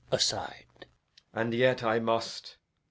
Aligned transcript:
[aside] 0.11 0.65
And 1.31 1.53
yet 1.53 1.83
I 1.83 1.99
must. 1.99 2.57